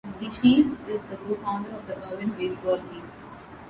DeShields 0.19 0.89
is 0.89 0.99
the 1.11 1.15
co-founder 1.15 1.69
of 1.75 1.85
the 1.85 1.95
Urban 2.09 2.31
Baseball 2.31 2.79
League. 2.91 3.03